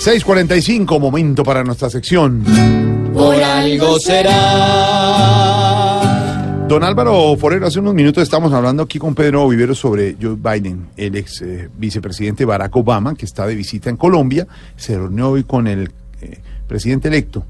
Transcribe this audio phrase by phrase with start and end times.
[0.00, 2.44] 6:45, momento para nuestra sección.
[3.12, 4.38] Por algo será.
[6.68, 10.88] Don Álvaro Forero, hace unos minutos estamos hablando aquí con Pedro Vivero sobre Joe Biden,
[10.96, 14.46] el ex eh, vicepresidente Barack Obama, que está de visita en Colombia.
[14.76, 15.90] Se reunió hoy con el
[16.20, 16.38] eh,
[16.68, 17.44] presidente electo,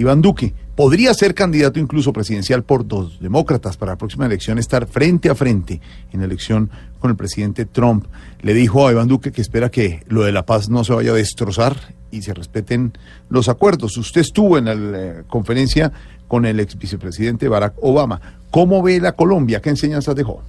[0.00, 0.54] Iván Duque.
[0.76, 5.34] Podría ser candidato incluso presidencial por dos demócratas para la próxima elección, estar frente a
[5.34, 5.78] frente
[6.10, 8.06] en la elección con el presidente Trump.
[8.40, 11.10] Le dijo a Iván Duque que espera que lo de la paz no se vaya
[11.10, 11.76] a destrozar
[12.10, 12.94] y se respeten
[13.28, 13.98] los acuerdos.
[13.98, 15.92] Usted estuvo en la eh, conferencia
[16.26, 18.20] con el ex vicepresidente Barack Obama.
[18.50, 19.60] ¿Cómo ve la Colombia?
[19.60, 20.42] ¿Qué enseñanzas dejó?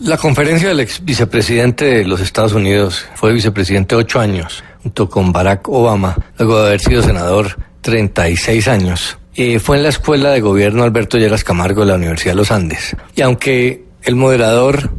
[0.00, 5.30] La conferencia del ex vicepresidente de los Estados Unidos fue vicepresidente ocho años, junto con
[5.30, 9.18] Barack Obama, luego de haber sido senador 36 años.
[9.34, 12.50] Eh, fue en la Escuela de Gobierno Alberto Lleras Camargo de la Universidad de los
[12.50, 12.96] Andes.
[13.14, 14.90] Y aunque el moderador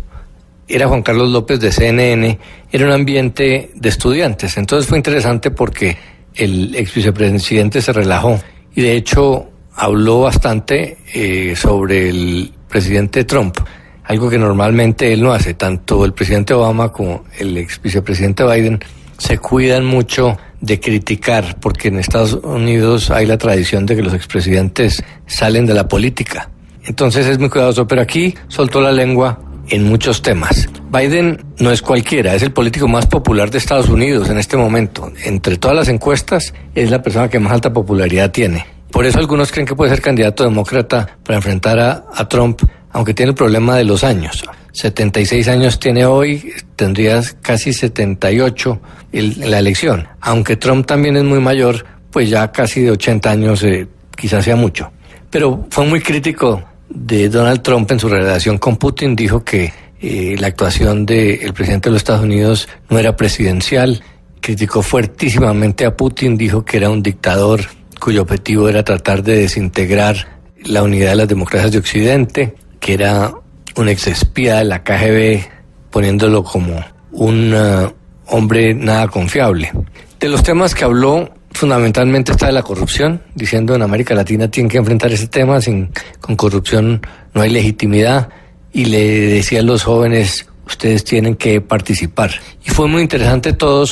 [0.67, 2.39] era Juan Carlos López de CNN,
[2.71, 4.57] era un ambiente de estudiantes.
[4.57, 5.97] Entonces fue interesante porque
[6.33, 8.39] el ex vicepresidente se relajó
[8.73, 13.57] y de hecho habló bastante eh, sobre el presidente Trump,
[14.05, 15.53] algo que normalmente él no hace.
[15.55, 18.79] Tanto el presidente Obama como el ex vicepresidente Biden
[19.17, 24.13] se cuidan mucho de criticar, porque en Estados Unidos hay la tradición de que los
[24.13, 26.49] expresidentes salen de la política.
[26.85, 30.69] Entonces es muy cuidadoso, pero aquí soltó la lengua en muchos temas.
[30.91, 35.11] Biden no es cualquiera, es el político más popular de Estados Unidos en este momento.
[35.23, 38.65] Entre todas las encuestas, es la persona que más alta popularidad tiene.
[38.91, 43.29] Por eso algunos creen que puede ser candidato demócrata para enfrentar a, Trump, aunque tiene
[43.29, 44.43] el problema de los años.
[44.73, 50.07] 76 años tiene hoy, tendría casi 78 en la elección.
[50.21, 54.55] Aunque Trump también es muy mayor, pues ya casi de 80 años eh, quizás sea
[54.55, 54.91] mucho.
[55.29, 60.35] Pero fue muy crítico de Donald Trump en su relación con Putin, dijo que eh,
[60.39, 64.03] la actuación del presidente de los Estados Unidos no era presidencial,
[64.39, 67.61] criticó fuertísimamente a Putin, dijo que era un dictador
[67.99, 73.31] cuyo objetivo era tratar de desintegrar la unidad de las democracias de Occidente, que era
[73.75, 75.41] un ex espía de la KGB,
[75.89, 77.91] poniéndolo como un uh,
[78.27, 79.71] hombre nada confiable.
[80.19, 84.69] De los temas que habló, fundamentalmente está de la corrupción, diciendo en América Latina tienen
[84.69, 87.01] que enfrentar ese tema, sin, con corrupción
[87.33, 88.29] no hay legitimidad,
[88.73, 92.31] y le decía a los jóvenes, ustedes tienen que participar.
[92.65, 93.85] Y fue muy interesante todo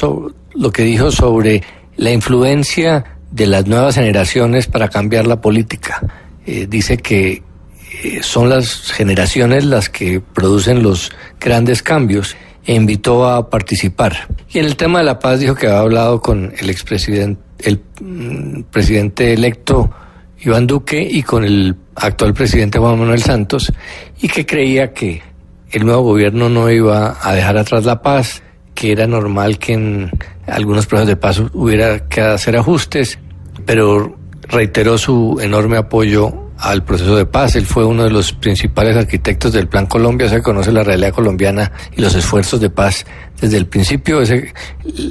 [0.54, 1.62] lo que dijo sobre
[1.98, 6.02] la influencia de las nuevas generaciones para cambiar la política.
[6.46, 7.44] Eh, dice que
[8.22, 12.36] son las generaciones las que producen los grandes cambios
[12.66, 14.28] e invitó a participar.
[14.50, 17.82] Y en el tema de la paz dijo que había hablado con el expresidente, el
[18.02, 19.90] mm, presidente electo
[20.42, 23.72] Iván Duque y con el actual presidente Juan Manuel Santos
[24.22, 25.22] y que creía que
[25.72, 28.42] el nuevo gobierno no iba a dejar atrás la paz,
[28.74, 30.12] que era normal que en
[30.48, 33.20] algunos procesos de paz hubiera que hacer ajustes,
[33.66, 34.18] pero
[34.48, 37.56] reiteró su enorme apoyo al proceso de paz.
[37.56, 41.72] Él fue uno de los principales arquitectos del Plan Colombia, se conoce la realidad colombiana
[41.96, 43.06] y los esfuerzos de paz
[43.40, 44.22] desde el principio.
[44.22, 44.54] Ese,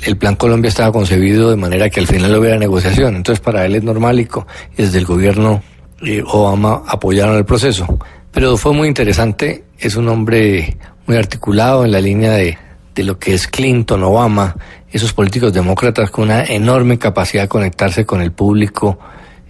[0.02, 3.16] el Plan Colombia estaba concebido de manera que al final hubiera negociación.
[3.16, 4.28] Entonces para él es normal y,
[4.76, 5.62] desde el gobierno
[6.02, 7.98] eh, Obama apoyaron el proceso.
[8.30, 10.76] Pero fue muy interesante, es un hombre
[11.06, 12.58] muy articulado en la línea de,
[12.94, 14.54] de lo que es Clinton, Obama,
[14.90, 18.98] esos políticos demócratas con una enorme capacidad de conectarse con el público,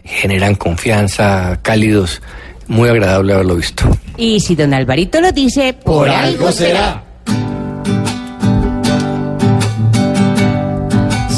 [0.09, 2.21] generan confianza, cálidos.
[2.67, 3.85] Muy agradable haberlo visto.
[4.17, 7.03] Y si don Alvarito lo dice, por, algo será.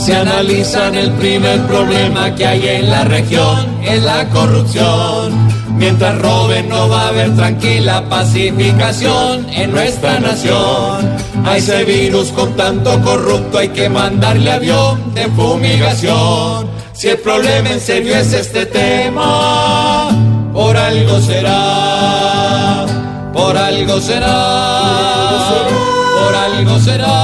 [0.04, 5.32] Se analizan el primer problema que hay en la región, es la corrupción.
[5.76, 11.08] Mientras roben no va a haber tranquila pacificación en nuestra nación.
[11.44, 16.79] A ese virus con tanto corrupto hay que mandarle avión de fumigación.
[17.00, 20.10] Si el problema en serio es este tema,
[20.52, 22.84] por algo será,
[23.32, 25.66] por algo será,
[26.20, 27.16] por algo será.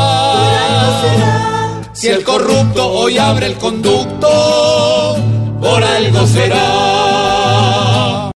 [1.93, 5.19] Si el corrupto hoy abre el conducto,
[5.61, 6.96] por algo será.